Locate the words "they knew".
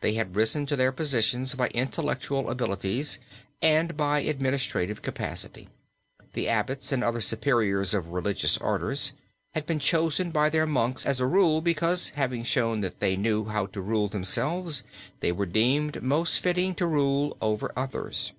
12.98-13.44